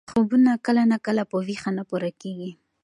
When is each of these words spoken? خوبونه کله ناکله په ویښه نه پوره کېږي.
خوبونه 0.11 0.51
کله 0.65 0.83
ناکله 0.91 1.23
په 1.31 1.37
ویښه 1.47 1.71
نه 1.77 1.83
پوره 1.89 2.11
کېږي. 2.21 2.51